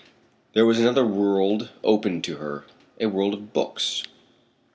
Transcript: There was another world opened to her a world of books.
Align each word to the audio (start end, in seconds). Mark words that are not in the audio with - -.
There 0.53 0.65
was 0.65 0.79
another 0.79 1.05
world 1.05 1.69
opened 1.83 2.23
to 2.23 2.37
her 2.37 2.65
a 2.99 3.05
world 3.05 3.35
of 3.35 3.53
books. 3.53 4.01